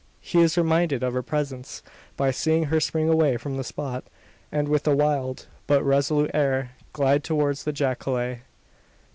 He 0.19 0.39
is 0.41 0.57
reminded 0.57 1.03
of 1.03 1.13
her 1.13 1.21
presence, 1.21 1.83
by 2.17 2.31
seeing 2.31 2.63
her 2.63 2.79
spring 2.79 3.07
away 3.07 3.37
from 3.37 3.55
the 3.57 3.63
spot, 3.63 4.03
and, 4.51 4.67
with 4.67 4.87
a 4.87 4.95
wild 4.95 5.45
but 5.67 5.83
resolute 5.83 6.31
air, 6.33 6.71
glide 6.91 7.23
towards 7.23 7.65
the 7.65 7.71
jacale! 7.71 8.39